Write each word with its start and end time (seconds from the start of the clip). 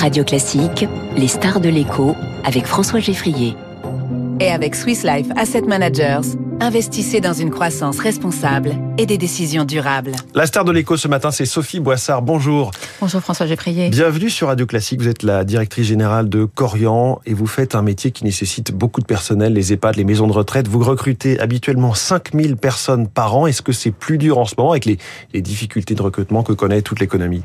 Radio 0.00 0.22
Classique, 0.22 0.86
les 1.16 1.26
stars 1.26 1.58
de 1.58 1.68
l'écho 1.68 2.14
avec 2.44 2.66
François 2.66 3.00
Geffrier. 3.00 3.56
Et 4.38 4.48
avec 4.48 4.76
Swiss 4.76 5.02
Life 5.02 5.26
Asset 5.36 5.62
Managers, 5.62 6.36
investissez 6.60 7.20
dans 7.20 7.32
une 7.32 7.50
croissance 7.50 7.98
responsable 7.98 8.76
et 8.96 9.06
des 9.06 9.18
décisions 9.18 9.64
durables. 9.64 10.12
La 10.36 10.46
star 10.46 10.64
de 10.64 10.70
l'écho 10.70 10.96
ce 10.96 11.08
matin, 11.08 11.32
c'est 11.32 11.46
Sophie 11.46 11.80
Boissard. 11.80 12.22
Bonjour. 12.22 12.70
Bonjour 13.00 13.20
François 13.20 13.46
Geffrier. 13.46 13.90
Bienvenue 13.90 14.30
sur 14.30 14.46
Radio 14.46 14.66
Classique. 14.66 15.00
Vous 15.00 15.08
êtes 15.08 15.24
la 15.24 15.44
directrice 15.44 15.88
générale 15.88 16.28
de 16.28 16.44
Corian 16.44 17.20
et 17.26 17.34
vous 17.34 17.48
faites 17.48 17.74
un 17.74 17.82
métier 17.82 18.12
qui 18.12 18.22
nécessite 18.22 18.70
beaucoup 18.70 19.00
de 19.00 19.06
personnel, 19.06 19.52
les 19.52 19.72
EHPAD, 19.72 19.96
les 19.96 20.04
maisons 20.04 20.28
de 20.28 20.32
retraite. 20.32 20.68
Vous 20.68 20.78
recrutez 20.78 21.40
habituellement 21.40 21.92
5000 21.92 22.56
personnes 22.56 23.08
par 23.08 23.36
an. 23.36 23.48
Est-ce 23.48 23.62
que 23.62 23.72
c'est 23.72 23.90
plus 23.90 24.16
dur 24.16 24.38
en 24.38 24.44
ce 24.44 24.54
moment 24.56 24.70
avec 24.70 24.84
les, 24.84 24.98
les 25.34 25.42
difficultés 25.42 25.96
de 25.96 26.02
recrutement 26.02 26.44
que 26.44 26.52
connaît 26.52 26.82
toute 26.82 27.00
l'économie? 27.00 27.42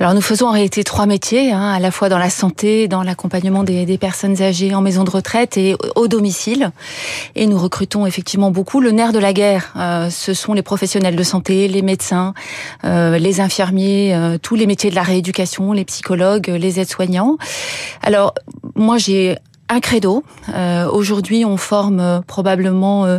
Alors 0.00 0.14
nous 0.14 0.20
faisons 0.20 0.46
en 0.46 0.52
réalité 0.52 0.84
trois 0.84 1.06
métiers, 1.06 1.50
hein, 1.50 1.70
à 1.70 1.80
la 1.80 1.90
fois 1.90 2.08
dans 2.08 2.18
la 2.18 2.30
santé, 2.30 2.86
dans 2.86 3.02
l'accompagnement 3.02 3.64
des, 3.64 3.98
personnes 3.98 4.40
âgées 4.40 4.72
en 4.74 4.80
maison 4.80 5.02
de 5.02 5.10
retraite 5.10 5.56
et 5.56 5.74
au 5.96 6.06
domicile. 6.06 6.70
Et 7.34 7.46
nous 7.46 7.58
recrutons 7.58 8.06
effectivement 8.06 8.52
beaucoup. 8.52 8.80
Le 8.80 8.92
nerf 8.92 9.12
de 9.12 9.18
la 9.18 9.32
guerre, 9.32 9.72
euh, 9.76 10.08
ce 10.08 10.34
sont 10.34 10.52
les 10.52 10.62
professionnels 10.62 11.16
de 11.16 11.22
santé, 11.24 11.66
les 11.66 11.82
médecins, 11.82 12.32
euh, 12.84 13.18
les 13.18 13.40
infirmiers, 13.40 14.14
euh, 14.14 14.38
tous 14.40 14.54
les 14.54 14.66
métiers 14.66 14.90
de 14.90 14.94
la 14.94 15.02
rééducation, 15.02 15.72
les 15.72 15.84
psychologues, 15.84 16.46
les 16.46 16.78
aides-soignants. 16.78 17.36
Alors 18.02 18.34
moi 18.76 18.98
j'ai 18.98 19.36
un 19.68 19.80
credo. 19.80 20.24
Euh, 20.54 20.88
Aujourd'hui, 20.90 21.44
on 21.44 21.56
forme 21.56 22.00
euh, 22.00 22.20
probablement 22.20 23.04
euh, 23.04 23.18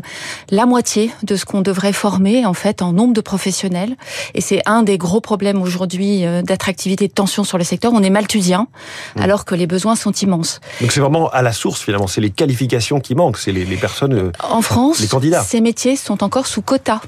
la 0.50 0.66
moitié 0.66 1.12
de 1.24 1.36
ce 1.36 1.46
qu'on 1.46 1.62
devrait 1.62 1.94
former 1.94 2.46
en 2.46 2.54
fait 2.54 2.82
en 2.82 2.94
nombre 2.94 3.14
de 3.14 3.22
professionnels. 3.22 3.96
Et 4.34 4.42
c'est 4.42 4.62
un 4.66 4.84
des 4.84 4.98
gros 4.98 5.22
problèmes 5.22 5.62
aujourd'hui 5.62 6.26
euh, 6.26 6.42
d'attractivité, 6.42 7.08
de 7.08 7.14
tension 7.14 7.44
sur 7.44 7.58
le 7.58 7.64
secteur. 7.64 7.92
On 7.94 8.04
est 8.04 8.10
malthusien, 8.10 8.68
mmh. 9.16 9.22
alors 9.22 9.46
que 9.46 9.56
les 9.56 9.68
besoins 9.68 9.96
sont 9.96 10.12
immenses. 10.12 10.60
Donc 10.82 10.92
c'est 10.92 11.02
vraiment 11.02 11.30
à 11.30 11.42
la 11.42 11.52
source 11.52 11.82
finalement. 11.82 12.08
C'est 12.08 12.22
les 12.22 12.32
qualifications 12.32 13.00
qui 13.00 13.16
manquent. 13.16 13.38
C'est 13.38 13.52
les, 13.52 13.66
les, 13.66 13.78
personnes. 13.78 14.32
En 14.44 14.62
France, 14.62 15.00
les 15.00 15.08
candidats. 15.08 15.44
ces 15.44 15.62
métiers 15.62 15.96
sont 15.96 16.24
encore 16.24 16.48
sous 16.48 16.62
quota 16.62 17.02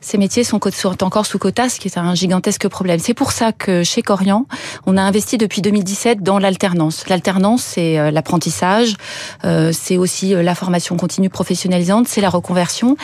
ces 0.00 0.16
métiers 0.16 0.44
sont, 0.44 0.60
encore 1.02 1.26
sous 1.26 1.38
quota, 1.38 1.68
ce 1.68 1.80
qui 1.80 1.88
est 1.88 1.98
un 1.98 2.14
gigantesque 2.14 2.68
problème. 2.68 3.00
C'est 3.00 3.14
pour 3.14 3.32
ça 3.32 3.52
que 3.52 3.82
chez 3.82 4.02
Corian, 4.02 4.46
on 4.86 4.96
a 4.96 5.02
investi 5.02 5.38
depuis 5.38 5.60
2017 5.60 6.22
dans 6.22 6.38
l'alternance. 6.38 7.08
L'alternance, 7.08 7.62
c'est 7.62 7.98
euh, 7.98 8.10
l'apprentissage, 8.10 8.96
euh, 9.44 9.72
c'est 9.72 9.96
aussi 9.96 10.34
euh, 10.34 10.42
la 10.42 10.54
formation 10.54 10.96
continue 10.96 11.30
professionnalisante, 11.30 12.06
c'est 12.06 12.20
la 12.20 12.30
reconversion. 12.30 12.96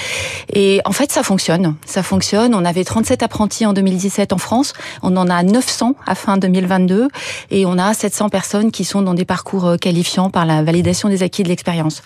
Et 0.53 0.81
en 0.85 0.93
fait, 0.93 1.11
ça 1.11 1.23
fonctionne. 1.23 1.75
Ça 1.85 2.03
fonctionne. 2.03 2.55
On 2.55 2.65
avait 2.65 2.85
37 2.85 3.23
apprentis 3.23 3.67
en 3.67 3.73
2017 3.73 4.33
en 4.33 4.39
France. 4.39 4.73
On 5.03 5.17
en 5.17 5.29
a 5.29 5.43
900 5.43 5.97
à 6.07 6.15
fin 6.15 6.37
2022. 6.37 7.09
Et 7.51 7.67
on 7.67 7.77
a 7.77 7.93
700 7.93 8.29
personnes 8.29 8.71
qui 8.71 8.85
sont 8.85 9.03
dans 9.03 9.15
des 9.15 9.25
parcours 9.25 9.77
qualifiants 9.81 10.31
par 10.31 10.47
la 10.47 10.63
validation 10.63 11.09
des 11.09 11.23
acquis 11.23 11.43
de 11.43 11.49
l'expérience. 11.49 12.03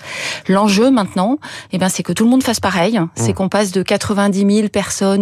L'enjeu 0.48 0.90
maintenant, 0.90 1.38
eh 1.72 1.78
ben, 1.78 1.88
c'est 1.88 2.02
que 2.02 2.12
tout 2.12 2.24
le 2.24 2.30
monde 2.30 2.42
fasse 2.42 2.60
pareil. 2.60 2.98
C'est 3.14 3.30
mmh. 3.30 3.34
qu'on 3.34 3.48
passe 3.48 3.72
de 3.72 3.82
90 3.82 4.56
000 4.56 4.68
personnes 4.68 4.77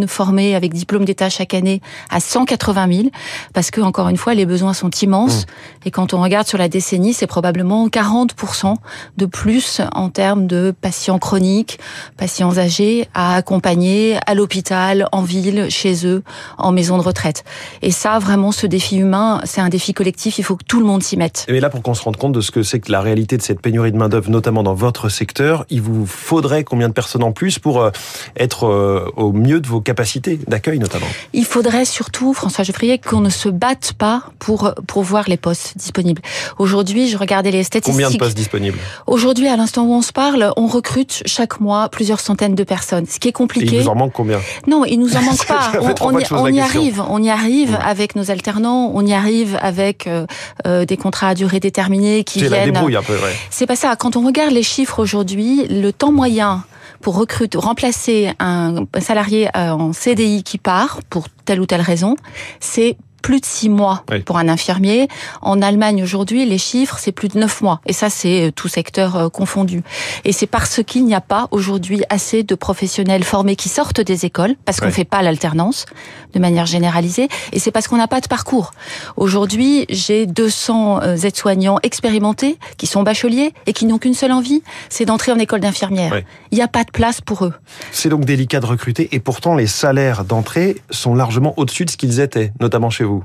formées 0.06 0.54
avec 0.54 0.72
diplôme 0.72 1.04
d'État 1.04 1.28
chaque 1.28 1.54
année 1.54 1.80
à 2.10 2.20
180 2.20 2.88
000, 2.92 3.08
parce 3.52 3.70
que, 3.70 3.80
encore 3.80 4.08
une 4.08 4.16
fois, 4.16 4.34
les 4.34 4.46
besoins 4.46 4.72
sont 4.72 4.90
immenses. 4.90 5.42
Mmh. 5.42 5.86
Et 5.86 5.90
quand 5.90 6.14
on 6.14 6.22
regarde 6.22 6.46
sur 6.46 6.58
la 6.58 6.68
décennie, 6.68 7.12
c'est 7.12 7.26
probablement 7.26 7.88
40% 7.88 8.74
de 9.16 9.27
plus 9.27 9.80
en 9.92 10.08
termes 10.10 10.46
de 10.46 10.74
patients 10.80 11.18
chroniques, 11.18 11.78
patients 12.16 12.58
âgés 12.58 13.08
à 13.14 13.36
accompagner 13.36 14.18
à 14.27 14.34
l'hôpital, 14.34 15.08
en 15.12 15.22
ville, 15.22 15.66
chez 15.70 16.06
eux, 16.06 16.22
en 16.58 16.72
maison 16.72 16.98
de 16.98 17.02
retraite. 17.02 17.44
Et 17.82 17.90
ça, 17.90 18.18
vraiment, 18.18 18.52
ce 18.52 18.66
défi 18.66 18.96
humain, 18.96 19.40
c'est 19.44 19.60
un 19.60 19.68
défi 19.68 19.94
collectif. 19.94 20.38
Il 20.38 20.44
faut 20.44 20.56
que 20.56 20.64
tout 20.64 20.80
le 20.80 20.86
monde 20.86 21.02
s'y 21.02 21.16
mette. 21.16 21.44
Et 21.48 21.60
là, 21.60 21.70
pour 21.70 21.82
qu'on 21.82 21.94
se 21.94 22.02
rende 22.02 22.16
compte 22.16 22.32
de 22.32 22.40
ce 22.40 22.50
que 22.50 22.62
c'est 22.62 22.80
que 22.80 22.90
la 22.90 23.00
réalité 23.00 23.36
de 23.36 23.42
cette 23.42 23.60
pénurie 23.60 23.92
de 23.92 23.96
main-d'œuvre, 23.96 24.30
notamment 24.30 24.62
dans 24.62 24.74
votre 24.74 25.08
secteur, 25.08 25.64
il 25.70 25.83
vous 25.83 26.06
faudrait 26.06 26.64
combien 26.64 26.89
de 26.89 26.95
personnes 26.95 27.22
en 27.22 27.33
plus 27.33 27.58
pour 27.58 27.80
euh, 27.80 27.90
être 28.36 28.66
euh, 28.66 29.11
au 29.16 29.33
mieux 29.33 29.45
mieux 29.46 29.61
de 29.61 29.67
vos 29.67 29.80
capacités 29.80 30.39
d'accueil 30.46 30.79
notamment 30.79 31.07
Il 31.33 31.45
faudrait 31.45 31.84
surtout, 31.84 32.34
François 32.34 32.64
Geoffrier, 32.64 32.98
qu'on 32.98 33.20
ne 33.20 33.30
se 33.30 33.48
batte 33.48 33.92
pas 33.92 34.24
pour, 34.39 34.74
pour 34.86 35.02
voir 35.02 35.24
les 35.29 35.36
postes 35.36 35.77
disponibles. 35.77 36.23
Aujourd'hui, 36.58 37.08
je 37.08 37.17
regardais 37.17 37.51
les 37.51 37.62
statistiques. 37.62 37.92
Combien 37.92 38.11
de 38.11 38.17
postes 38.17 38.36
disponibles? 38.36 38.79
Aujourd'hui, 39.07 39.48
à 39.48 39.57
l'instant 39.57 39.84
où 39.84 39.92
on 39.92 40.02
se 40.02 40.12
parle, 40.12 40.52
on 40.57 40.67
recrute 40.67 41.23
chaque 41.27 41.61
mois 41.61 41.89
plusieurs 41.89 42.20
centaines 42.20 42.55
de 42.55 42.64
personnes, 42.64 43.07
ce 43.07 43.18
qui 43.18 43.29
est 43.29 43.33
compliqué. 43.33 43.77
Et 43.77 43.79
il 43.79 43.83
vous 43.83 43.89
en 43.89 43.95
manque 43.95 44.12
combien? 44.12 44.40
Non, 44.67 44.84
il 44.84 44.98
nous 44.98 45.17
en 45.17 45.23
manque 45.23 45.46
pas. 45.46 45.73
on, 45.80 45.95
on, 46.01 46.18
y, 46.18 46.24
on 46.33 46.48
y 46.48 46.61
arrive, 46.61 47.02
on 47.08 47.23
y 47.23 47.30
arrive 47.30 47.73
mmh. 47.73 47.78
avec 47.84 48.17
nos 48.17 48.30
alternants, 48.30 48.90
on 48.95 49.07
y 49.07 49.14
arrive 49.14 49.58
avec 49.61 50.07
euh, 50.07 50.27
euh, 50.67 50.84
des 50.84 50.96
contrats 50.96 51.28
à 51.28 51.34
durée 51.34 51.61
déterminée 51.61 52.24
qui 52.24 52.40
viennent. 52.40 52.52
C'est 52.52 52.58
la 52.58 52.64
débrouille 52.67 52.96
un 52.96 53.02
peu, 53.02 53.14
ouais. 53.14 53.34
C'est 53.51 53.67
pas 53.67 53.77
ça. 53.77 53.95
Quand 53.96 54.17
on 54.17 54.27
regarde 54.27 54.52
les 54.52 54.63
chiffres 54.63 54.98
aujourd'hui, 54.98 55.67
le 55.68 55.92
temps 55.92 56.13
moyen 56.13 56.64
pour 57.06 57.18
recruter, 57.18 57.56
remplacer 57.56 58.33
un 58.40 58.84
salarié 58.98 59.46
euh, 59.56 59.70
en 59.70 59.92
CDI 59.92 60.42
qui 60.42 60.58
part 60.58 61.05
pour 61.08 61.28
telle 61.44 61.61
ou 61.61 61.64
telle 61.64 61.80
raison, 61.80 62.17
c'est 62.58 62.96
plus 63.27 63.41
de 63.41 63.45
six 63.45 63.69
mois 63.69 64.05
oui. 64.09 64.20
pour 64.20 64.39
un 64.39 64.48
infirmier. 64.48 65.09
En 65.42 65.61
Allemagne 65.61 66.01
aujourd'hui, 66.01 66.47
les 66.47 66.59
chiffres, 66.59 66.97
c'est 67.01 67.11
plus 67.11 67.27
de 67.27 67.41
neuf 67.41 67.61
mois. 67.61 67.81
Et 67.85 67.92
ça, 67.92 68.09
c'est 68.09 68.47
euh, 68.47 68.51
tout 68.53 68.69
secteur 68.69 69.17
euh, 69.17 69.29
confondu. 69.29 69.83
Et 70.25 70.31
c'est 70.31 70.47
parce 70.47 70.81
qu'il 70.85 71.05
n'y 71.05 71.14
a 71.14 71.20
pas 71.20 71.48
aujourd'hui 71.51 72.05
assez 72.09 72.45
de 72.45 72.55
professionnels 72.55 73.25
formés 73.25 73.57
qui 73.57 73.69
sortent 73.69 74.01
des 74.01 74.27
écoles, 74.27 74.55
parce 74.64 74.79
qu'on 74.79 74.87
ne 74.87 74.92
fait 74.92 75.05
pas 75.05 75.23
l'alternance 75.23 75.87
de 76.35 76.39
manière 76.39 76.67
généralisée, 76.67 77.29
et 77.53 77.59
c'est 77.59 77.73
parce 77.73 77.89
qu'on 77.89 77.97
n'a 77.97 78.07
pas 78.07 78.20
de 78.20 78.29
parcours. 78.29 78.70
Aujourd'hui, 79.17 79.87
j'ai 79.89 80.27
200 80.27 81.03
euh, 81.03 81.17
aides-soignants 81.17 81.79
expérimentés 81.83 82.58
qui 82.77 82.87
sont 82.87 83.03
bacheliers 83.03 83.53
et 83.67 83.73
qui 83.73 83.87
n'ont 83.87 83.98
qu'une 83.98 84.14
seule 84.14 84.31
envie, 84.31 84.63
c'est 84.89 85.05
d'entrer 85.05 85.33
en 85.33 85.39
école 85.41 85.61
d'infirmière. 85.61 86.13
Oui. 86.13 86.20
Il 86.53 86.58
n'y 86.58 86.63
a 86.63 86.69
pas 86.69 86.85
de 86.85 86.93
place 86.93 87.20
pour 87.20 87.45
eux. 87.45 87.55
C'est 87.91 88.08
donc 88.08 88.25
délicat 88.25 88.61
de 88.61 88.67
recruter, 88.67 89.08
et 89.11 89.19
pourtant 89.19 89.57
les 89.57 89.67
salaires 89.67 90.25
d'entrée 90.25 90.77
sont 90.91 91.17
largement 91.17 91.55
au-dessus 91.57 91.87
de 91.87 91.91
ce 91.91 91.97
qu'ils 91.97 92.20
étaient, 92.20 92.53
notamment 92.61 92.89
chez 92.89 93.03
vous. 93.03 93.15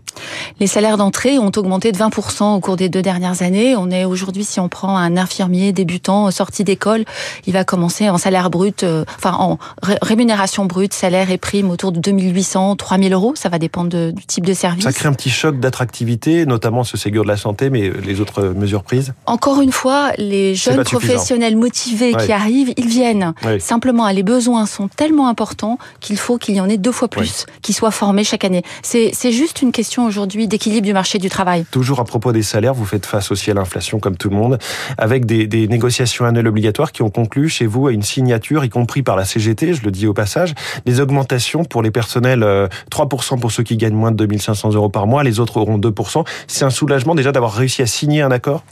Les 0.59 0.67
salaires 0.67 0.97
d'entrée 0.97 1.39
ont 1.39 1.51
augmenté 1.55 1.91
de 1.91 1.97
20% 1.97 2.55
au 2.55 2.59
cours 2.59 2.75
des 2.75 2.89
deux 2.89 3.01
dernières 3.01 3.41
années. 3.41 3.75
On 3.75 3.89
est 3.89 4.05
aujourd'hui, 4.05 4.43
si 4.43 4.59
on 4.59 4.69
prend 4.69 4.97
un 4.97 5.17
infirmier 5.17 5.71
débutant 5.71 6.29
sorti 6.31 6.63
d'école, 6.63 7.05
il 7.47 7.53
va 7.53 7.63
commencer 7.63 8.09
en 8.09 8.17
salaire 8.17 8.49
brut, 8.49 8.83
euh, 8.83 9.05
enfin 9.17 9.33
en 9.33 9.57
rémunération 10.01 10.65
brute, 10.65 10.93
salaire 10.93 11.31
et 11.31 11.37
prime 11.37 11.69
autour 11.69 11.91
de 11.91 11.99
2800, 11.99 12.75
3000 12.75 13.13
euros. 13.13 13.33
Ça 13.35 13.49
va 13.49 13.59
dépendre 13.59 13.89
de, 13.89 14.11
du 14.11 14.25
type 14.25 14.45
de 14.45 14.53
service. 14.53 14.83
Ça 14.83 14.93
crée 14.93 15.07
un 15.07 15.13
petit 15.13 15.29
choc 15.29 15.59
d'attractivité, 15.59 16.45
notamment 16.45 16.83
ce 16.83 16.97
Ségur 16.97 17.23
de 17.23 17.29
la 17.29 17.37
santé, 17.37 17.69
mais 17.69 17.89
les 17.89 18.21
autres 18.21 18.43
mesures 18.55 18.83
prises? 18.83 19.13
Encore 19.25 19.61
une 19.61 19.71
fois, 19.71 20.11
les 20.17 20.55
jeunes 20.55 20.83
professionnels 20.83 21.57
motivés 21.57 22.13
qui 22.13 22.31
arrivent, 22.31 22.73
ils 22.77 22.87
viennent. 22.87 23.33
Simplement, 23.59 24.07
les 24.09 24.23
besoins 24.23 24.65
sont 24.65 24.87
tellement 24.87 25.27
importants 25.27 25.77
qu'il 25.99 26.17
faut 26.17 26.37
qu'il 26.37 26.55
y 26.55 26.61
en 26.61 26.69
ait 26.69 26.77
deux 26.77 26.91
fois 26.91 27.07
plus 27.07 27.45
qui 27.61 27.73
soient 27.73 27.91
formés 27.91 28.23
chaque 28.23 28.45
année. 28.45 28.63
C'est 28.83 29.31
juste 29.31 29.61
une 29.61 29.71
question 29.71 29.80
question 29.81 30.05
aujourd'hui 30.05 30.47
d'équilibre 30.47 30.85
du 30.85 30.93
marché 30.93 31.17
du 31.17 31.27
travail. 31.27 31.65
Toujours 31.71 31.99
à 32.01 32.05
propos 32.05 32.31
des 32.31 32.43
salaires, 32.43 32.75
vous 32.75 32.85
faites 32.85 33.07
face 33.07 33.31
aussi 33.31 33.49
à 33.49 33.55
l'inflation 33.55 33.97
comme 33.97 34.15
tout 34.15 34.29
le 34.29 34.35
monde, 34.35 34.59
avec 34.99 35.25
des, 35.25 35.47
des, 35.47 35.67
négociations 35.67 36.23
annuelles 36.25 36.45
obligatoires 36.45 36.91
qui 36.91 37.01
ont 37.01 37.09
conclu 37.09 37.49
chez 37.49 37.65
vous 37.65 37.87
à 37.87 37.91
une 37.91 38.03
signature, 38.03 38.63
y 38.63 38.69
compris 38.69 39.01
par 39.01 39.15
la 39.15 39.25
CGT, 39.25 39.73
je 39.73 39.81
le 39.83 39.89
dis 39.89 40.05
au 40.05 40.13
passage, 40.13 40.53
des 40.85 40.99
augmentations 40.99 41.63
pour 41.63 41.81
les 41.81 41.89
personnels, 41.89 42.45
3% 42.91 43.39
pour 43.39 43.51
ceux 43.51 43.63
qui 43.63 43.75
gagnent 43.75 43.95
moins 43.95 44.11
de 44.11 44.17
2500 44.17 44.73
euros 44.73 44.89
par 44.89 45.07
mois, 45.07 45.23
les 45.23 45.39
autres 45.39 45.57
auront 45.57 45.79
2%. 45.79 46.27
C'est 46.45 46.63
un 46.63 46.69
soulagement 46.69 47.15
déjà 47.15 47.31
d'avoir 47.31 47.53
réussi 47.53 47.81
à 47.81 47.87
signer 47.87 48.21
un 48.21 48.29
accord? 48.29 48.63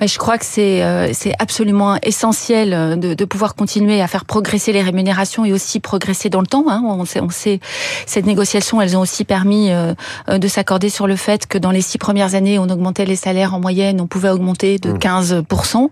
Ben, 0.00 0.08
Je 0.08 0.18
crois 0.18 0.38
que 0.38 0.44
c'est 0.44 0.82
euh, 0.82 1.12
absolument 1.38 1.98
essentiel 2.02 2.72
euh, 2.74 2.96
de, 2.96 3.14
de, 3.14 3.24
pouvoir 3.24 3.54
continuer 3.54 4.02
à 4.02 4.08
faire 4.08 4.24
progresser 4.24 4.72
les 4.72 4.82
rémunérations 4.82 5.44
et 5.44 5.52
aussi 5.52 5.78
progresser 5.78 6.30
dans 6.30 6.40
le 6.40 6.48
temps. 6.48 6.64
Hein. 6.68 6.82
On, 6.84 7.04
sait, 7.04 7.20
on 7.20 7.30
sait, 7.30 7.60
cette 8.06 8.26
négociation, 8.26 8.82
elles 8.82 8.96
ont 8.96 9.00
aussi 9.00 9.24
permis 9.24 9.68
euh, 9.70 9.94
de 10.28 10.47
s'accorder 10.48 10.88
sur 10.88 11.06
le 11.06 11.16
fait 11.16 11.46
que 11.46 11.58
dans 11.58 11.70
les 11.70 11.80
six 11.82 11.98
premières 11.98 12.34
années, 12.34 12.58
on 12.58 12.68
augmentait 12.68 13.04
les 13.04 13.16
salaires 13.16 13.54
en 13.54 13.60
moyenne, 13.60 14.00
on 14.00 14.06
pouvait 14.06 14.30
augmenter 14.30 14.78
de 14.78 14.92
15%. 14.92 15.82
Mmh. 15.82 15.88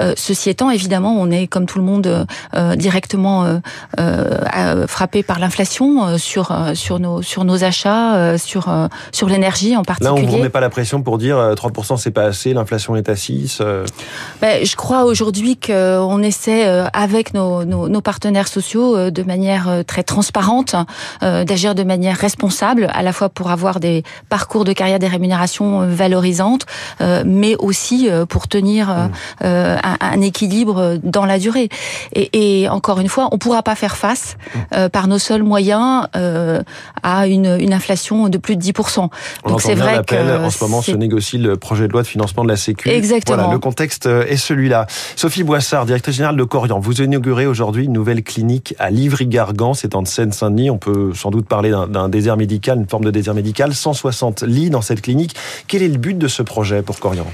Euh, 0.00 0.14
ceci 0.16 0.50
étant, 0.50 0.70
évidemment, 0.70 1.16
on 1.18 1.30
est, 1.30 1.46
comme 1.46 1.66
tout 1.66 1.78
le 1.78 1.84
monde, 1.84 2.26
euh, 2.54 2.76
directement 2.76 3.44
euh, 3.44 3.58
euh 3.98 4.86
frappé 4.86 5.22
par 5.22 5.38
l'inflation 5.38 6.06
euh, 6.06 6.18
sur, 6.18 6.56
sur, 6.74 6.98
nos, 6.98 7.22
sur 7.22 7.44
nos 7.44 7.64
achats, 7.64 8.38
sur, 8.38 8.72
sur 9.12 9.28
l'énergie 9.28 9.76
en 9.76 9.82
particulier. 9.82 10.22
Là, 10.22 10.32
on 10.32 10.36
ne 10.36 10.42
met 10.42 10.48
pas 10.48 10.60
la 10.60 10.70
pression 10.70 11.02
pour 11.02 11.18
dire 11.18 11.36
3% 11.36 11.96
c'est 11.96 12.10
pas 12.10 12.24
assez, 12.24 12.54
l'inflation 12.54 12.96
est 12.96 13.08
à 13.08 13.16
6 13.16 13.62
ben, 14.40 14.64
Je 14.64 14.76
crois 14.76 15.04
aujourd'hui 15.04 15.56
qu'on 15.56 16.22
essaie, 16.22 16.64
avec 16.92 17.34
nos, 17.34 17.64
nos, 17.64 17.88
nos, 17.88 18.00
partenaires 18.00 18.48
sociaux, 18.48 19.10
de 19.10 19.22
manière 19.22 19.82
très 19.86 20.02
transparente, 20.02 20.74
d'agir 21.20 21.74
de 21.74 21.82
manière 21.82 22.16
responsable, 22.16 22.88
à 22.92 23.02
la 23.02 23.12
fois 23.12 23.28
pour 23.28 23.50
avoir 23.50 23.80
des 23.80 23.89
parcours 24.28 24.64
de 24.64 24.72
carrière, 24.72 24.98
des 24.98 25.08
rémunérations 25.08 25.86
valorisantes, 25.86 26.66
mais 27.24 27.56
aussi 27.56 28.08
pour 28.28 28.48
tenir 28.48 28.88
mmh. 28.88 29.44
un, 29.44 30.20
équilibre 30.20 30.98
dans 31.02 31.24
la 31.24 31.38
durée. 31.38 31.68
Et, 32.12 32.62
et 32.62 32.68
encore 32.68 33.00
une 33.00 33.08
fois, 33.08 33.28
on 33.32 33.38
pourra 33.38 33.62
pas 33.62 33.74
faire 33.74 33.96
face 33.96 34.36
mmh. 34.54 34.88
par 34.88 35.08
nos 35.08 35.18
seuls 35.18 35.42
moyens 35.42 36.06
à 37.02 37.26
une, 37.26 37.56
une, 37.60 37.72
inflation 37.72 38.28
de 38.28 38.38
plus 38.38 38.56
de 38.56 38.62
10%. 38.62 39.08
Donc 39.46 39.60
c'est 39.60 39.74
vrai 39.74 40.02
que 40.06 40.44
en 40.44 40.50
ce 40.50 40.64
moment 40.64 40.82
se 40.82 40.92
négocie 40.92 41.38
le 41.38 41.56
projet 41.56 41.88
de 41.88 41.92
loi 41.92 42.02
de 42.02 42.06
financement 42.06 42.44
de 42.44 42.48
la 42.48 42.56
Sécu. 42.56 42.88
Exactement. 42.88 43.38
Voilà, 43.38 43.52
le 43.52 43.58
contexte 43.58 44.06
est 44.06 44.36
celui-là. 44.36 44.86
Sophie 45.16 45.44
Boissard, 45.44 45.86
directrice 45.86 46.16
générale 46.16 46.36
de 46.36 46.44
Corian, 46.44 46.78
vous 46.78 47.00
inaugurez 47.00 47.46
aujourd'hui 47.46 47.84
une 47.84 47.92
nouvelle 47.92 48.22
clinique 48.22 48.74
à 48.78 48.90
Livry-Gargan, 48.90 49.74
c'est 49.74 49.94
en 49.94 50.04
Seine-Saint-Denis. 50.04 50.70
On 50.70 50.78
peut 50.78 51.12
sans 51.14 51.30
doute 51.30 51.46
parler 51.46 51.70
d'un 51.88 52.08
désert 52.08 52.36
médical, 52.36 52.78
une 52.78 52.88
forme 52.88 53.04
de 53.04 53.10
désert 53.10 53.34
médical. 53.34 53.69
160 53.74 54.42
lits 54.42 54.70
dans 54.70 54.82
cette 54.82 55.02
clinique. 55.02 55.34
Quel 55.66 55.82
est 55.82 55.88
le 55.88 55.98
but 55.98 56.16
de 56.16 56.28
ce 56.28 56.42
projet 56.42 56.82
pour 56.82 57.00
Corian? 57.00 57.26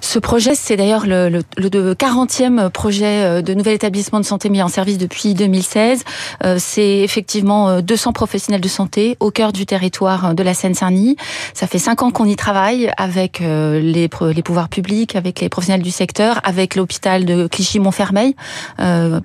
Ce 0.00 0.18
projet, 0.18 0.54
c'est 0.54 0.76
d'ailleurs 0.76 1.06
le, 1.06 1.28
le, 1.28 1.42
le, 1.56 1.94
40e 1.94 2.70
projet 2.70 3.24
euh, 3.24 3.42
de 3.42 3.54
nouvel 3.54 3.74
établissement 3.74 4.20
de 4.20 4.24
santé 4.24 4.48
mis 4.48 4.62
en 4.62 4.68
service 4.68 4.98
depuis 4.98 5.34
2016. 5.34 6.04
Euh, 6.44 6.56
c'est 6.58 6.98
effectivement 7.00 7.80
200 7.80 8.10
euh, 8.10 8.12
professionnels 8.12 8.60
de 8.60 8.68
santé 8.68 9.16
au 9.20 9.30
cœur 9.30 9.52
du 9.52 9.66
territoire 9.66 10.34
de 10.34 10.42
la 10.42 10.54
Seine-Saint-Denis. 10.54 11.16
Ça 11.54 11.66
fait 11.66 11.78
5 11.78 12.02
ans 12.02 12.10
qu'on 12.10 12.26
y 12.26 12.36
travaille 12.36 12.90
avec 12.96 13.40
les, 13.40 14.08
pouvoirs 14.08 14.68
publics, 14.68 15.16
avec 15.16 15.40
les 15.40 15.48
professionnels 15.48 15.82
du 15.82 15.90
secteur, 15.90 16.40
avec 16.44 16.74
l'hôpital 16.74 17.24
de 17.24 17.46
Clichy-Montfermeil, 17.46 18.34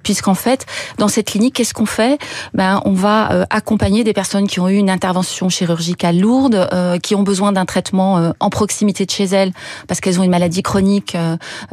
puisqu'en 0.04 0.34
fait, 0.34 0.66
dans 0.98 1.08
cette 1.08 1.28
clinique, 1.28 1.56
qu'est-ce 1.56 1.74
qu'on 1.74 1.86
fait? 1.86 2.20
Ben, 2.54 2.82
on 2.86 2.94
va 2.94 3.46
accompagner 3.50 4.04
des 4.04 4.14
personnes 4.14 4.48
qui 4.48 4.60
ont 4.60 4.70
eu 4.70 4.76
une 4.76 4.90
intervention 4.90 5.50
chirurgicale 5.50 6.20
lourde, 6.20 6.53
euh, 6.54 6.98
qui 6.98 7.16
ont 7.16 7.24
besoin 7.24 7.52
d'un 7.52 7.66
traitement 7.66 8.34
en 8.40 8.50
proximité 8.50 9.06
de 9.06 9.12
chez 9.12 9.26
elles, 9.26 9.52
parce 9.88 10.00
qu'elles 10.00 10.20
ont 10.20 10.24
une 10.24 10.32
maladie 10.32 10.64
chronique 10.64 11.18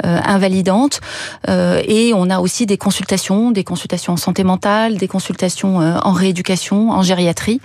invalidante, 0.03 1.01
et 1.47 2.11
on 2.15 2.29
a 2.29 2.39
aussi 2.39 2.65
des 2.65 2.77
consultations, 2.77 3.51
des 3.51 3.63
consultations 3.63 4.13
en 4.13 4.17
santé 4.17 4.43
mentale, 4.43 4.97
des 4.97 5.07
consultations 5.07 5.77
en 5.77 6.11
rééducation, 6.11 6.91
en 6.91 7.01
gériatrie. 7.01 7.61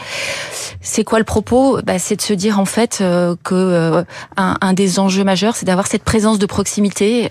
C'est 0.80 1.04
quoi 1.04 1.18
le 1.18 1.24
propos? 1.24 1.80
Ben, 1.82 1.98
C'est 1.98 2.16
de 2.16 2.22
se 2.22 2.32
dire 2.32 2.60
en 2.60 2.64
fait 2.64 3.02
que 3.44 4.04
un, 4.36 4.56
un, 4.60 4.72
des 4.72 4.98
enjeux 4.98 5.24
majeurs, 5.24 5.56
c'est 5.56 5.66
d'avoir 5.66 5.86
cette 5.86 6.04
présence 6.04 6.38
de 6.38 6.46
proximité 6.46 7.28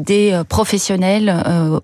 des 0.00 0.40
professionnels 0.48 1.34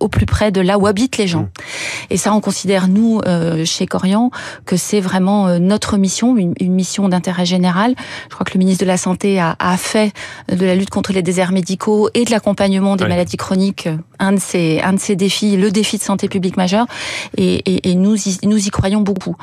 au 0.00 0.08
plus 0.08 0.26
près 0.26 0.52
de 0.52 0.60
là 0.60 0.78
où 0.78 0.86
habitent 0.86 1.18
les 1.18 1.26
gens. 1.26 1.42
Mmh. 1.42 2.10
Et 2.10 2.16
ça, 2.16 2.34
on 2.34 2.40
considère, 2.40 2.88
nous, 2.88 3.20
euh, 3.26 3.64
chez 3.64 3.86
Corian, 3.86 4.30
que 4.66 4.76
c'est 4.76 5.00
vraiment 5.00 5.48
euh, 5.48 5.58
notre 5.58 5.96
mission, 5.96 6.36
une, 6.36 6.54
mission 6.60 7.08
d'intérêt 7.08 7.39
général. 7.44 7.94
Je 8.28 8.34
crois 8.34 8.44
que 8.44 8.54
le 8.54 8.58
ministre 8.58 8.84
de 8.84 8.88
la 8.88 8.96
Santé 8.96 9.38
a, 9.40 9.56
a, 9.58 9.76
fait 9.76 10.12
de 10.48 10.64
la 10.66 10.74
lutte 10.74 10.90
contre 10.90 11.12
les 11.12 11.22
déserts 11.22 11.52
médicaux 11.52 12.08
et 12.14 12.24
de 12.24 12.30
l'accompagnement 12.30 12.96
des 12.96 13.06
maladies 13.06 13.36
chroniques 13.36 13.86
euh, 13.86 13.96
un 14.20 14.32
de 14.32 14.40
ces 14.40 14.80
un 14.82 14.92
de 14.92 15.00
ces 15.00 15.16
défis, 15.16 15.56
le 15.56 15.70
défi 15.70 15.98
de 15.98 16.02
santé 16.02 16.28
publique 16.28 16.56
majeur. 16.56 16.86
Et, 17.36 17.90
et, 17.90 17.94
nous, 17.94 18.16
y, 18.16 18.38
nous 18.44 18.58
y 18.58 18.70
croyons 18.70 19.00
beaucoup. 19.00 19.36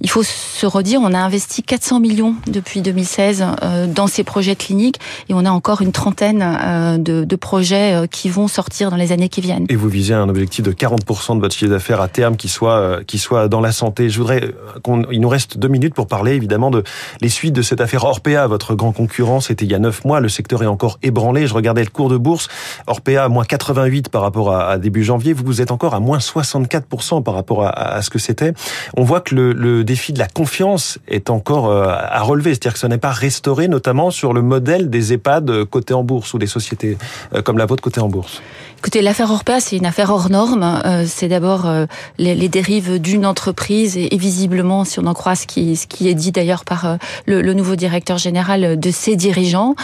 Il 0.00 0.10
faut 0.10 0.22
se 0.22 0.66
redire, 0.66 1.00
on 1.02 1.12
a 1.12 1.18
investi 1.18 1.62
400 1.62 2.00
millions 2.00 2.34
depuis 2.46 2.80
2016 2.80 3.44
euh, 3.62 3.86
dans 3.86 4.06
ces 4.06 4.24
projets 4.24 4.56
cliniques 4.56 4.98
et 5.28 5.34
on 5.34 5.44
a 5.44 5.50
encore 5.50 5.82
une 5.82 5.92
trentaine 5.92 6.42
euh, 6.42 6.98
de, 6.98 7.24
de, 7.24 7.36
projets 7.36 8.06
qui 8.10 8.28
vont 8.28 8.48
sortir 8.48 8.90
dans 8.90 8.96
les 8.96 9.12
années 9.12 9.28
qui 9.28 9.40
viennent. 9.40 9.66
Et 9.68 9.76
vous 9.76 9.88
visez 9.88 10.14
un 10.14 10.28
objectif 10.28 10.64
de 10.64 10.72
40% 10.72 11.36
de 11.36 11.40
votre 11.40 11.54
chiffre 11.54 11.70
d'affaires 11.70 12.00
à 12.00 12.08
terme 12.08 12.36
qui 12.36 12.48
soit 12.48 13.02
qui 13.06 13.18
soit 13.18 13.48
dans 13.48 13.60
la 13.60 13.72
santé. 13.72 14.08
Je 14.08 14.18
voudrais 14.18 14.54
qu'on 14.82 15.04
il 15.10 15.20
nous 15.20 15.28
reste 15.28 15.58
deux 15.58 15.68
minutes 15.68 15.94
pour 15.94 16.06
parler 16.06 16.32
évidemment 16.34 16.70
de 16.70 16.82
les 17.20 17.28
suites 17.28 17.54
de 17.54 17.62
cette 17.62 17.80
affaire 17.80 18.04
Orpea, 18.04 18.46
votre 18.46 18.74
grand 18.74 18.92
concurrent. 18.92 19.40
C'était 19.40 19.64
il 19.64 19.70
y 19.70 19.74
a 19.74 19.78
neuf 19.78 20.04
mois. 20.04 20.20
Le 20.20 20.28
secteur 20.28 20.62
est 20.62 20.66
encore 20.66 20.98
ébranlé. 21.02 21.46
Je 21.46 21.54
regardais 21.54 21.84
le 21.84 21.90
cours 21.90 22.08
de 22.08 22.16
bourse. 22.16 22.48
Orpea 22.86 23.28
moins 23.28 23.44
88 23.44 24.08
par 24.08 24.19
rapport 24.22 24.54
à, 24.54 24.78
début 24.78 25.04
janvier. 25.04 25.32
Vous 25.32 25.60
êtes 25.60 25.70
encore 25.70 25.94
à 25.94 26.00
moins 26.00 26.18
64% 26.18 27.22
par 27.22 27.34
rapport 27.34 27.64
à, 27.64 28.02
ce 28.02 28.10
que 28.10 28.18
c'était. 28.18 28.52
On 28.96 29.02
voit 29.02 29.20
que 29.20 29.34
le, 29.34 29.84
défi 29.84 30.12
de 30.12 30.18
la 30.18 30.26
confiance 30.26 30.98
est 31.08 31.30
encore 31.30 31.70
euh, 31.70 31.86
à 31.88 32.20
relever. 32.22 32.50
C'est-à-dire 32.50 32.74
que 32.74 32.78
ce 32.78 32.86
n'est 32.86 32.98
pas 32.98 33.10
restauré, 33.10 33.68
notamment 33.68 34.10
sur 34.10 34.32
le 34.32 34.42
modèle 34.42 34.90
des 34.90 35.12
EHPAD 35.12 35.64
cotés 35.64 35.94
en 35.94 36.04
bourse 36.04 36.34
ou 36.34 36.38
des 36.38 36.46
sociétés 36.46 36.98
euh, 37.34 37.42
comme 37.42 37.58
la 37.58 37.66
vôtre 37.66 37.82
cotées 37.82 38.00
en 38.00 38.08
bourse. 38.08 38.42
Écoutez, 38.78 39.02
l'affaire 39.02 39.30
Orpea, 39.30 39.60
c'est 39.60 39.76
une 39.76 39.84
affaire 39.84 40.10
hors 40.10 40.30
norme. 40.30 40.80
Euh, 40.84 41.04
c'est 41.06 41.28
d'abord 41.28 41.70
les, 42.18 42.48
dérives 42.48 42.98
d'une 42.98 43.26
entreprise 43.26 43.96
et, 43.96 44.16
visiblement, 44.16 44.84
si 44.84 44.98
on 44.98 45.06
en 45.06 45.14
croit 45.14 45.34
ce 45.34 45.46
qui, 45.46 45.72
est 46.08 46.14
dit 46.14 46.32
d'ailleurs 46.32 46.64
par 46.64 46.96
le, 47.26 47.52
nouveau 47.52 47.76
directeur 47.76 48.16
général 48.16 48.80
de 48.80 48.90
ses 48.90 49.16
dirigeants, 49.16 49.74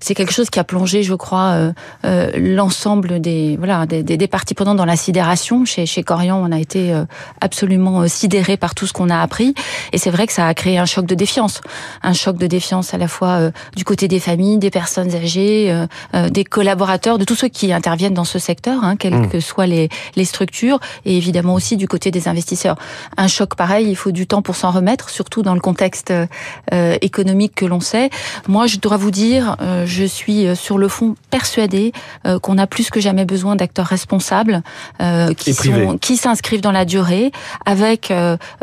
c'est 0.00 0.14
quelque 0.14 0.32
chose 0.32 0.50
qui 0.50 0.58
a 0.58 0.64
plongé, 0.64 1.02
je 1.02 1.14
crois, 1.14 1.72
l'ensemble 2.36 3.20
des 3.20 3.56
voilà 3.58 3.77
des, 3.86 4.02
des, 4.02 4.28
parties 4.28 4.54
prenantes 4.54 4.76
dans 4.76 4.84
la 4.84 4.96
sidération. 4.96 5.64
Chez, 5.64 5.86
chez 5.86 6.02
Corian, 6.02 6.36
on 6.36 6.52
a 6.52 6.58
été 6.58 6.94
absolument 7.40 8.06
sidéré 8.08 8.56
par 8.56 8.74
tout 8.74 8.86
ce 8.86 8.92
qu'on 8.92 9.10
a 9.10 9.20
appris, 9.20 9.54
et 9.92 9.98
c'est 9.98 10.10
vrai 10.10 10.26
que 10.26 10.32
ça 10.32 10.46
a 10.46 10.54
créé 10.54 10.78
un 10.78 10.84
choc 10.84 11.06
de 11.06 11.14
défiance, 11.14 11.60
un 12.02 12.12
choc 12.12 12.36
de 12.36 12.46
défiance 12.46 12.94
à 12.94 12.98
la 12.98 13.08
fois 13.08 13.50
du 13.76 13.84
côté 13.84 14.08
des 14.08 14.20
familles, 14.20 14.58
des 14.58 14.70
personnes 14.70 15.14
âgées, 15.14 15.86
des 16.30 16.44
collaborateurs, 16.44 17.18
de 17.18 17.24
tous 17.24 17.34
ceux 17.34 17.48
qui 17.48 17.72
interviennent 17.72 18.14
dans 18.14 18.24
ce 18.24 18.38
secteur, 18.38 18.84
hein, 18.84 18.96
quelles 18.96 19.14
mmh. 19.14 19.28
que 19.28 19.40
soient 19.40 19.66
les, 19.66 19.88
les 20.16 20.24
structures, 20.24 20.80
et 21.04 21.16
évidemment 21.16 21.54
aussi 21.54 21.76
du 21.76 21.88
côté 21.88 22.10
des 22.10 22.28
investisseurs. 22.28 22.76
Un 23.16 23.28
choc 23.28 23.54
pareil, 23.54 23.88
il 23.88 23.96
faut 23.96 24.12
du 24.12 24.26
temps 24.26 24.42
pour 24.42 24.56
s'en 24.56 24.70
remettre, 24.70 25.10
surtout 25.10 25.42
dans 25.42 25.54
le 25.54 25.60
contexte 25.60 26.12
euh, 26.72 26.96
économique 27.00 27.54
que 27.54 27.66
l'on 27.66 27.80
sait. 27.80 28.10
Moi, 28.46 28.66
je 28.66 28.78
dois 28.78 28.96
vous 28.96 29.10
dire, 29.10 29.56
euh, 29.60 29.84
je 29.86 30.04
suis 30.04 30.46
euh, 30.46 30.54
sur 30.54 30.78
le 30.78 30.88
fond 30.88 31.14
persuadée 31.30 31.92
qu'on 32.42 32.58
a 32.58 32.66
plus 32.66 32.90
que 32.90 33.00
jamais 33.00 33.24
besoin 33.24 33.56
d'acteurs 33.56 33.67
responsables 33.78 34.62
qui 35.36 35.54
sont, 35.54 35.98
qui 35.98 36.16
s'inscrivent 36.16 36.60
dans 36.60 36.72
la 36.72 36.84
durée, 36.84 37.32
avec 37.66 38.12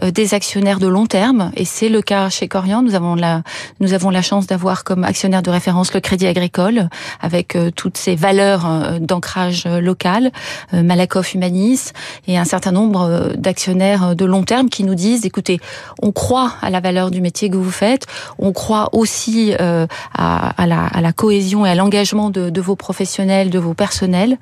des 0.02 0.34
actionnaires 0.34 0.80
de 0.80 0.88
long 0.88 1.06
terme, 1.06 1.52
et 1.56 1.66
c'est 1.66 1.90
le 1.90 2.02
cas 2.02 2.30
chez 2.30 2.48
Corian. 2.48 2.82
Nous 2.82 2.96
avons 2.96 3.16
la, 3.16 3.44
nous 3.80 3.94
avons 3.94 4.10
la 4.10 4.22
chance 4.22 4.48
d'avoir 4.48 4.84
comme 4.84 5.04
actionnaire 5.04 5.42
de 5.42 5.50
référence 5.50 5.94
le 5.94 6.00
Crédit 6.00 6.28
Agricole, 6.28 6.90
avec 7.22 7.58
toutes 7.76 7.98
ces 7.98 8.16
valeurs 8.16 9.00
d'ancrage 9.00 9.66
euh, 9.66 9.80
local, 9.80 10.32
euh, 10.74 10.82
Malakoff 10.84 11.34
Humanis, 11.34 11.92
et 12.28 12.38
un 12.38 12.46
certain 12.46 12.72
nombre 12.72 13.02
euh, 13.02 13.34
d'actionnaires 13.36 14.16
de 14.16 14.26
long 14.26 14.44
terme 14.44 14.70
qui 14.70 14.84
nous 14.84 14.96
disent, 14.96 15.26
écoutez, 15.26 15.60
on 16.02 16.12
croit 16.12 16.54
à 16.62 16.70
la 16.70 16.80
valeur 16.80 17.12
du 17.12 17.22
métier 17.22 17.50
que 17.50 17.58
vous 17.58 17.72
faites, 17.72 18.06
on 18.40 18.52
croit 18.52 18.90
aussi 18.94 19.54
à, 19.58 20.54
la, 20.66 21.14
cohésion 21.14 21.66
et 21.66 21.70
à 21.70 21.76
l'engagement 21.76 22.30
de, 22.30 22.62
vos 22.62 22.76
professionnels, 22.76 23.50
de 23.50 23.60
vos 23.60 23.74
personnels, 23.74 24.38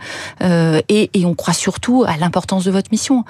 et, 0.89 1.09
et 1.13 1.25
on 1.25 1.33
croit 1.33 1.53
surtout 1.53 2.03
à 2.07 2.17
l'importance 2.17 2.65
de 2.65 2.71
votre 2.71 2.89
mission 2.91 3.23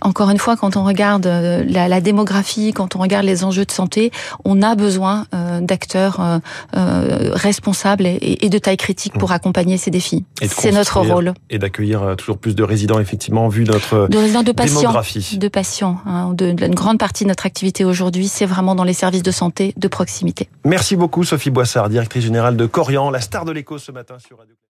encore 0.00 0.30
une 0.30 0.38
fois, 0.38 0.56
quand 0.56 0.76
on 0.76 0.84
regarde 0.84 1.26
euh, 1.26 1.64
la, 1.68 2.00
démographie, 2.00 2.72
quand 2.72 2.96
on 2.96 2.98
regarde 2.98 3.26
les 3.26 3.44
enjeux 3.44 3.64
de 3.64 3.70
santé, 3.70 4.10
on 4.44 4.62
a 4.62 4.74
besoin 4.74 5.26
euh, 5.34 5.60
d'acteurs 5.60 6.20
euh, 6.20 7.30
responsables 7.34 8.06
et, 8.06 8.48
de 8.48 8.58
taille 8.58 8.76
critique 8.76 9.14
pour 9.18 9.30
mmh. 9.30 9.34
accompagner 9.34 9.76
ces 9.76 9.90
défis. 9.90 10.24
C'est 10.42 10.72
notre 10.72 11.00
rôle. 11.00 11.34
Et 11.50 11.58
d'accueillir 11.58 12.16
toujours 12.16 12.38
plus 12.38 12.54
de 12.54 12.62
résidents, 12.62 12.98
effectivement, 12.98 13.48
vu 13.48 13.64
notre 13.64 14.08
de 14.08 14.18
résidents 14.18 14.42
de 14.42 14.52
patients, 14.52 14.80
démographie. 14.80 15.38
De 15.38 15.48
patients. 15.48 15.98
Hein, 16.06 16.32
de, 16.34 16.48
une 16.50 16.74
grande 16.74 16.98
partie 16.98 17.24
de 17.24 17.28
notre 17.28 17.46
activité 17.46 17.84
aujourd'hui, 17.84 18.28
c'est 18.28 18.46
vraiment 18.46 18.74
dans 18.74 18.84
les 18.84 18.92
services 18.92 19.22
de 19.22 19.30
santé 19.30 19.74
de 19.76 19.88
proximité. 19.88 20.48
Merci 20.64 20.96
beaucoup, 20.96 21.24
Sophie 21.24 21.50
Boissard, 21.50 21.88
directrice 21.88 22.24
générale 22.24 22.56
de 22.56 22.66
Corian, 22.66 23.10
la 23.10 23.20
star 23.20 23.44
de 23.44 23.52
l'écho 23.52 23.78
ce 23.78 23.92
matin 23.92 24.16
sur 24.18 24.38
Radio. 24.38 24.54